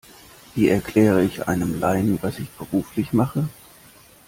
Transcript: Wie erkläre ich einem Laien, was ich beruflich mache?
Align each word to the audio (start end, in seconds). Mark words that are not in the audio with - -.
Wie 0.55 0.67
erkläre 0.67 1.23
ich 1.23 1.47
einem 1.47 1.79
Laien, 1.79 2.17
was 2.23 2.39
ich 2.39 2.49
beruflich 2.49 3.13
mache? 3.13 3.47